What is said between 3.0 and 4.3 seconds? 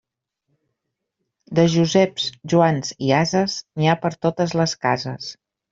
i ases, n'hi ha per